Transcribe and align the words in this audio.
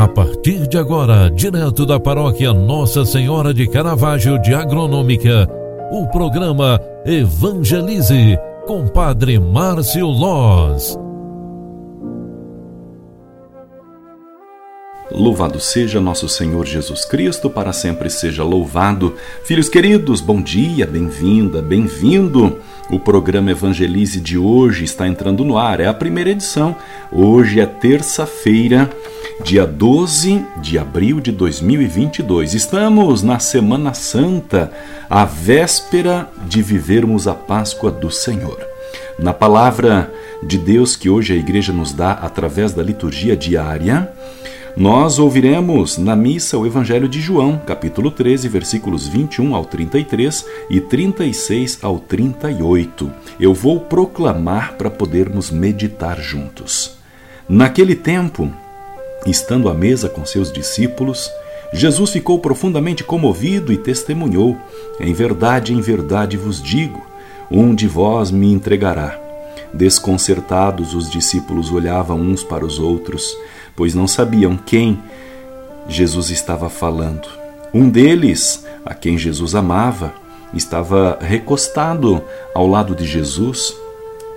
A 0.00 0.08
partir 0.08 0.66
de 0.66 0.78
agora, 0.78 1.30
direto 1.30 1.84
da 1.84 2.00
paróquia 2.00 2.54
Nossa 2.54 3.04
Senhora 3.04 3.52
de 3.52 3.68
Caravaggio 3.68 4.40
de 4.40 4.54
Agronômica, 4.54 5.46
o 5.92 6.06
programa 6.06 6.80
Evangelize 7.04 8.38
com 8.66 8.88
Padre 8.88 9.38
Márcio 9.38 10.06
Loz. 10.06 10.98
Louvado 15.10 15.60
seja 15.60 16.00
nosso 16.00 16.30
Senhor 16.30 16.64
Jesus 16.64 17.04
Cristo, 17.04 17.50
para 17.50 17.70
sempre 17.70 18.08
seja 18.08 18.42
louvado. 18.42 19.14
Filhos 19.44 19.68
queridos, 19.68 20.22
bom 20.22 20.40
dia, 20.40 20.86
bem-vinda, 20.86 21.60
bem-vindo. 21.60 22.56
O 22.88 22.98
programa 22.98 23.50
Evangelize 23.50 24.18
de 24.18 24.38
hoje 24.38 24.82
está 24.82 25.06
entrando 25.06 25.44
no 25.44 25.58
ar, 25.58 25.78
é 25.78 25.86
a 25.86 25.92
primeira 25.92 26.30
edição. 26.30 26.74
Hoje 27.12 27.60
é 27.60 27.66
terça-feira, 27.66 28.88
dia 29.44 29.66
12 29.66 30.44
de 30.58 30.78
abril 30.78 31.20
de 31.20 31.32
2022. 31.32 32.54
Estamos 32.54 33.22
na 33.22 33.38
Semana 33.38 33.94
Santa, 33.94 34.70
a 35.08 35.24
véspera 35.24 36.28
de 36.46 36.62
vivermos 36.62 37.26
a 37.26 37.34
Páscoa 37.34 37.90
do 37.90 38.10
Senhor. 38.10 38.58
Na 39.18 39.32
palavra 39.32 40.12
de 40.42 40.58
Deus 40.58 40.94
que 40.94 41.08
hoje 41.08 41.32
a 41.32 41.36
igreja 41.36 41.72
nos 41.72 41.92
dá 41.92 42.12
através 42.12 42.72
da 42.72 42.82
liturgia 42.82 43.36
diária, 43.36 44.12
nós 44.76 45.18
ouviremos 45.18 45.98
na 45.98 46.14
missa 46.14 46.56
o 46.56 46.66
Evangelho 46.66 47.08
de 47.08 47.20
João, 47.20 47.60
capítulo 47.66 48.10
13, 48.10 48.48
versículos 48.48 49.08
21 49.08 49.54
ao 49.54 49.64
33 49.64 50.46
e 50.70 50.80
36 50.80 51.78
ao 51.82 51.98
38. 51.98 53.10
Eu 53.38 53.52
vou 53.52 53.80
proclamar 53.80 54.74
para 54.74 54.90
podermos 54.90 55.50
meditar 55.50 56.20
juntos. 56.20 56.98
Naquele 57.48 57.96
tempo, 57.96 58.52
estando 59.26 59.68
à 59.68 59.74
mesa 59.74 60.08
com 60.08 60.24
seus 60.24 60.52
discípulos, 60.52 61.30
Jesus 61.72 62.10
ficou 62.10 62.38
profundamente 62.38 63.04
comovido 63.04 63.72
e 63.72 63.76
testemunhou: 63.76 64.56
Em 64.98 65.12
verdade, 65.12 65.72
em 65.72 65.80
verdade 65.80 66.36
vos 66.36 66.62
digo, 66.62 67.04
um 67.50 67.74
de 67.74 67.86
vós 67.86 68.30
me 68.30 68.52
entregará. 68.52 69.18
Desconcertados, 69.72 70.94
os 70.94 71.08
discípulos 71.08 71.70
olhavam 71.70 72.18
uns 72.18 72.42
para 72.42 72.64
os 72.64 72.78
outros 72.78 73.36
pois 73.80 73.94
não 73.94 74.06
sabiam 74.06 74.58
quem 74.58 75.02
Jesus 75.88 76.28
estava 76.28 76.68
falando. 76.68 77.26
Um 77.72 77.88
deles, 77.88 78.66
a 78.84 78.92
quem 78.92 79.16
Jesus 79.16 79.54
amava, 79.54 80.12
estava 80.52 81.16
recostado 81.18 82.22
ao 82.54 82.66
lado 82.66 82.94
de 82.94 83.06
Jesus. 83.06 83.74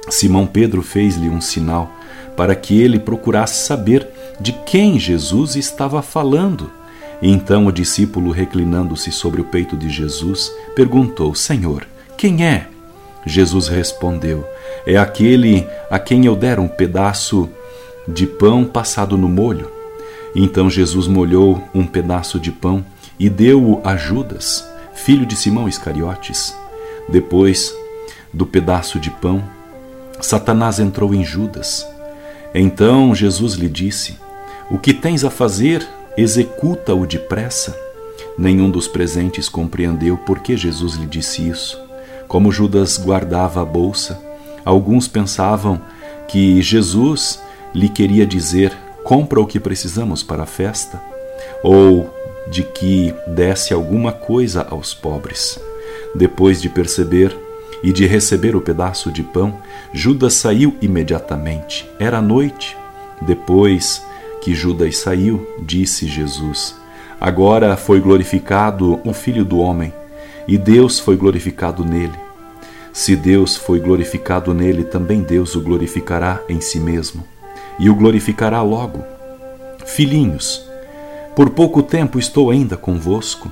Simão 0.10 0.48
Pedro 0.48 0.82
fez-lhe 0.82 1.28
um 1.28 1.42
sinal 1.42 1.92
para 2.38 2.56
que 2.56 2.82
ele 2.82 2.98
procurasse 2.98 3.66
saber 3.66 4.08
de 4.40 4.54
quem 4.66 5.00
Jesus 5.00 5.56
estava 5.56 6.02
falando. 6.02 6.70
então 7.22 7.68
o 7.68 7.72
discípulo, 7.72 8.32
reclinando-se 8.32 9.12
sobre 9.12 9.42
o 9.42 9.46
peito 9.46 9.78
de 9.78 9.90
Jesus, 9.90 10.52
perguntou: 10.76 11.34
Senhor, 11.36 11.88
quem 12.18 12.46
é? 12.46 12.68
Jesus 13.26 13.68
respondeu: 13.68 14.46
É 14.86 14.98
aquele 14.98 15.68
a 15.90 16.00
quem 16.00 16.26
eu 16.26 16.36
der 16.36 16.60
um 16.60 16.68
pedaço 16.68 17.50
de 18.08 18.28
pão 18.28 18.66
passado 18.66 19.18
no 19.18 19.30
molho. 19.30 19.72
Então 20.36 20.70
Jesus 20.70 21.08
molhou 21.08 21.64
um 21.74 21.86
pedaço 21.86 22.40
de 22.40 22.52
pão 22.52 22.84
e 23.20 23.30
deu-o 23.30 23.82
a 23.84 23.96
Judas, 23.96 24.68
filho 24.94 25.26
de 25.26 25.36
Simão 25.36 25.68
Iscariotes. 25.68 26.56
Depois 27.08 27.74
do 28.34 28.46
pedaço 28.46 29.00
de 29.00 29.12
pão, 29.12 29.44
Satanás 30.20 30.80
entrou 30.80 31.14
em 31.14 31.24
Judas. 31.24 31.88
Então 32.54 33.14
Jesus 33.14 33.54
lhe 33.54 33.70
disse: 33.70 34.18
O 34.74 34.80
que 34.80 34.92
tens 34.92 35.24
a 35.24 35.30
fazer, 35.30 35.88
executa-o 36.18 37.06
depressa. 37.06 37.80
Nenhum 38.36 38.72
dos 38.72 38.88
presentes 38.88 39.48
compreendeu 39.48 40.18
por 40.18 40.40
que 40.40 40.58
Jesus 40.58 40.96
lhe 40.96 41.06
disse 41.06 41.48
isso. 41.48 41.80
Como 42.28 42.52
Judas 42.52 42.98
guardava 42.98 43.62
a 43.62 43.66
bolsa, 43.66 44.20
alguns 44.66 45.08
pensavam 45.08 45.80
que 46.28 46.60
Jesus 46.60 47.40
lhe 47.72 47.88
queria 47.88 48.26
dizer: 48.26 48.76
compra 49.04 49.40
o 49.40 49.46
que 49.46 49.60
precisamos 49.60 50.24
para 50.24 50.42
a 50.42 50.48
festa, 50.48 51.00
ou 51.64 52.12
de 52.50 52.64
que 52.64 53.14
desse 53.28 53.76
alguma 53.76 54.12
coisa 54.12 54.66
aos 54.72 54.92
pobres. 54.92 55.60
Depois 56.16 56.60
de 56.60 56.68
perceber 56.68 57.38
e 57.84 57.94
de 57.94 58.08
receber 58.08 58.56
o 58.56 58.62
pedaço 58.62 59.12
de 59.12 59.22
pão, 59.22 59.54
Judas 59.94 60.34
saiu 60.34 60.76
imediatamente. 60.82 61.88
Era 62.00 62.20
noite. 62.20 62.76
Depois 63.22 64.02
que 64.44 64.54
Judas 64.54 64.98
saiu, 64.98 65.48
disse 65.62 66.06
Jesus: 66.06 66.76
Agora 67.20 67.78
foi 67.78 68.02
glorificado 68.02 69.00
o 69.06 69.14
Filho 69.14 69.46
do 69.46 69.60
Homem, 69.60 69.94
e 70.46 70.58
Deus 70.58 71.00
foi 71.00 71.16
glorificado 71.16 71.86
nele. 71.86 72.20
Se 72.92 73.16
Deus 73.16 73.56
foi 73.56 73.80
glorificado 73.80 74.54
nele, 74.54 74.84
também 74.84 75.22
Deus 75.22 75.56
o 75.56 75.62
glorificará 75.62 76.42
em 76.50 76.60
si 76.60 76.78
mesmo 76.78 77.24
e 77.80 77.90
o 77.90 77.96
glorificará 77.96 78.62
logo. 78.62 79.04
Filhinhos, 79.86 80.68
por 81.36 81.50
pouco 81.52 81.82
tempo 81.82 82.20
estou 82.20 82.52
ainda 82.52 82.76
convosco, 82.76 83.50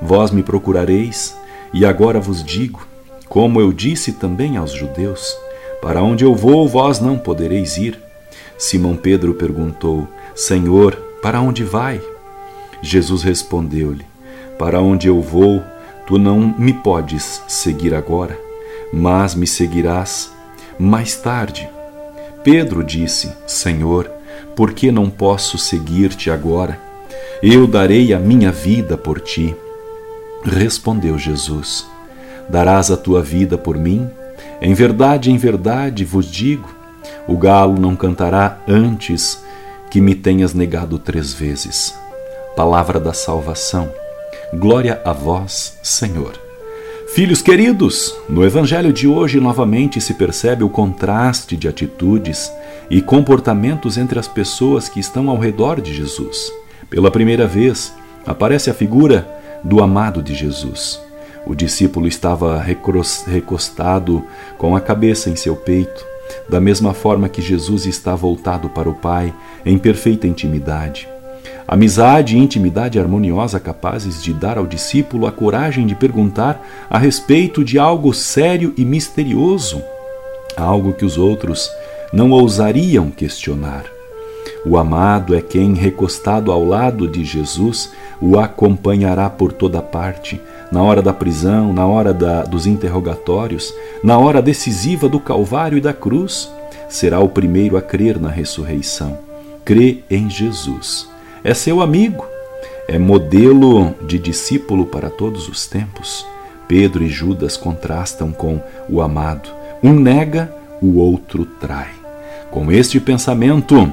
vós 0.00 0.32
me 0.32 0.42
procurareis, 0.42 1.36
e 1.72 1.86
agora 1.86 2.20
vos 2.20 2.44
digo, 2.44 2.84
como 3.28 3.60
eu 3.60 3.72
disse 3.72 4.12
também 4.14 4.56
aos 4.56 4.72
judeus: 4.72 5.36
Para 5.80 6.02
onde 6.02 6.24
eu 6.24 6.34
vou, 6.34 6.68
vós 6.68 6.98
não 6.98 7.16
podereis 7.16 7.76
ir. 7.76 7.98
Simão 8.58 8.96
Pedro 8.96 9.34
perguntou: 9.34 10.06
Senhor, 10.34 10.94
para 11.22 11.40
onde 11.40 11.62
vai? 11.62 12.00
Jesus 12.80 13.22
respondeu-lhe: 13.22 14.04
Para 14.58 14.80
onde 14.80 15.06
eu 15.06 15.20
vou, 15.20 15.62
tu 16.06 16.18
não 16.18 16.54
me 16.58 16.72
podes 16.72 17.42
seguir 17.46 17.94
agora, 17.94 18.38
mas 18.92 19.34
me 19.34 19.46
seguirás 19.46 20.32
mais 20.78 21.16
tarde. 21.16 21.68
Pedro 22.42 22.82
disse: 22.82 23.30
Senhor, 23.46 24.10
por 24.56 24.72
que 24.72 24.90
não 24.90 25.10
posso 25.10 25.58
seguir-te 25.58 26.30
agora? 26.30 26.80
Eu 27.42 27.66
darei 27.66 28.14
a 28.14 28.18
minha 28.18 28.50
vida 28.50 28.96
por 28.96 29.20
ti. 29.20 29.54
Respondeu 30.44 31.18
Jesus: 31.18 31.86
Darás 32.48 32.90
a 32.90 32.96
tua 32.96 33.22
vida 33.22 33.58
por 33.58 33.76
mim? 33.76 34.08
Em 34.60 34.72
verdade, 34.74 35.30
em 35.30 35.36
verdade 35.36 36.04
vos 36.04 36.26
digo: 36.26 36.68
o 37.28 37.36
galo 37.36 37.78
não 37.78 37.94
cantará 37.94 38.58
antes 38.66 39.42
que 39.92 40.00
me 40.00 40.14
tenhas 40.14 40.54
negado 40.54 40.98
três 40.98 41.34
vezes. 41.34 41.94
Palavra 42.56 42.98
da 42.98 43.12
salvação. 43.12 43.92
Glória 44.54 44.98
a 45.04 45.12
vós, 45.12 45.78
Senhor. 45.82 46.32
Filhos 47.14 47.42
queridos, 47.42 48.16
no 48.26 48.42
Evangelho 48.42 48.90
de 48.90 49.06
hoje 49.06 49.38
novamente 49.38 50.00
se 50.00 50.14
percebe 50.14 50.64
o 50.64 50.70
contraste 50.70 51.58
de 51.58 51.68
atitudes 51.68 52.50
e 52.88 53.02
comportamentos 53.02 53.98
entre 53.98 54.18
as 54.18 54.26
pessoas 54.26 54.88
que 54.88 54.98
estão 54.98 55.28
ao 55.28 55.36
redor 55.36 55.78
de 55.78 55.92
Jesus. 55.92 56.50
Pela 56.88 57.10
primeira 57.10 57.46
vez, 57.46 57.92
aparece 58.24 58.70
a 58.70 58.74
figura 58.74 59.28
do 59.62 59.82
amado 59.82 60.22
de 60.22 60.34
Jesus. 60.34 60.98
O 61.44 61.54
discípulo 61.54 62.06
estava 62.06 62.58
recostado 63.26 64.24
com 64.56 64.74
a 64.74 64.80
cabeça 64.80 65.28
em 65.28 65.36
seu 65.36 65.54
peito, 65.54 66.11
da 66.48 66.60
mesma 66.60 66.94
forma 66.94 67.28
que 67.28 67.42
Jesus 67.42 67.86
está 67.86 68.14
voltado 68.14 68.68
para 68.68 68.88
o 68.88 68.94
Pai, 68.94 69.32
em 69.64 69.78
perfeita 69.78 70.26
intimidade. 70.26 71.08
Amizade 71.66 72.36
e 72.36 72.38
intimidade 72.38 72.98
harmoniosa 72.98 73.58
capazes 73.58 74.22
de 74.22 74.32
dar 74.32 74.58
ao 74.58 74.66
discípulo 74.66 75.26
a 75.26 75.32
coragem 75.32 75.86
de 75.86 75.94
perguntar 75.94 76.60
a 76.90 76.98
respeito 76.98 77.64
de 77.64 77.78
algo 77.78 78.12
sério 78.12 78.74
e 78.76 78.84
misterioso, 78.84 79.82
algo 80.56 80.92
que 80.92 81.04
os 81.04 81.16
outros 81.16 81.70
não 82.12 82.30
ousariam 82.30 83.10
questionar. 83.10 83.84
O 84.64 84.76
amado 84.76 85.34
é 85.34 85.40
quem, 85.40 85.74
recostado 85.74 86.52
ao 86.52 86.64
lado 86.64 87.08
de 87.08 87.24
Jesus, 87.24 87.92
o 88.20 88.38
acompanhará 88.38 89.28
por 89.28 89.52
toda 89.52 89.82
parte, 89.82 90.40
na 90.72 90.82
hora 90.82 91.00
da 91.00 91.12
prisão, 91.12 91.72
na 91.72 91.86
hora 91.86 92.12
da, 92.12 92.42
dos 92.42 92.66
interrogatórios, 92.66 93.72
na 94.02 94.18
hora 94.18 94.42
decisiva 94.42 95.08
do 95.08 95.20
Calvário 95.20 95.78
e 95.78 95.80
da 95.80 95.92
cruz. 95.92 96.50
Será 96.88 97.20
o 97.20 97.28
primeiro 97.28 97.76
a 97.76 97.82
crer 97.82 98.18
na 98.18 98.30
ressurreição. 98.30 99.18
Crê 99.64 100.02
em 100.10 100.28
Jesus 100.28 101.12
é 101.44 101.54
seu 101.54 101.80
amigo, 101.80 102.24
é 102.86 102.98
modelo 102.98 103.94
de 104.06 104.16
discípulo 104.16 104.86
para 104.86 105.10
todos 105.10 105.48
os 105.48 105.66
tempos. 105.66 106.24
Pedro 106.68 107.02
e 107.02 107.08
Judas 107.08 107.56
contrastam 107.56 108.30
com 108.30 108.62
o 108.88 109.00
amado. 109.00 109.50
Um 109.82 109.92
nega, 109.92 110.54
o 110.80 110.98
outro 110.98 111.44
trai. 111.44 111.90
Com 112.50 112.70
este 112.70 113.00
pensamento, 113.00 113.92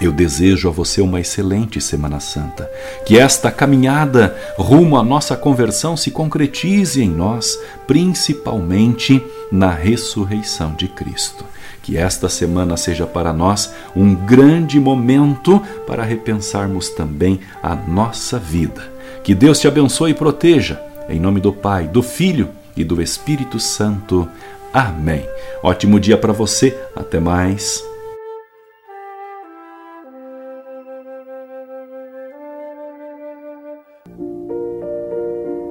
eu 0.00 0.12
desejo 0.12 0.68
a 0.68 0.72
você 0.72 1.00
uma 1.00 1.20
excelente 1.20 1.80
Semana 1.80 2.20
Santa. 2.20 2.70
Que 3.04 3.18
esta 3.18 3.50
caminhada 3.50 4.36
rumo 4.56 4.96
à 4.96 5.02
nossa 5.02 5.36
conversão 5.36 5.96
se 5.96 6.10
concretize 6.10 7.02
em 7.02 7.08
nós, 7.08 7.58
principalmente 7.86 9.22
na 9.50 9.70
ressurreição 9.70 10.74
de 10.74 10.88
Cristo 10.88 11.44
Que 11.82 11.96
esta 11.96 12.28
semana 12.28 12.76
seja 12.76 13.06
para 13.06 13.32
nós 13.32 13.72
um 13.94 14.14
grande 14.14 14.78
momento 14.80 15.62
para 15.86 16.02
repensarmos 16.02 16.90
também 16.90 17.40
a 17.62 17.74
nossa 17.74 18.38
vida. 18.38 18.92
Que 19.22 19.34
Deus 19.34 19.60
te 19.60 19.68
abençoe 19.68 20.10
e 20.10 20.14
proteja. 20.14 20.80
Em 21.08 21.20
nome 21.20 21.40
do 21.40 21.52
Pai, 21.52 21.86
do 21.86 22.02
Filho 22.02 22.48
e 22.76 22.84
do 22.84 23.00
Espírito 23.00 23.58
Santo. 23.58 24.28
Amém. 24.72 25.26
Ótimo 25.62 25.98
dia 25.98 26.18
para 26.18 26.32
você. 26.32 26.76
Até 26.94 27.18
mais. 27.18 27.82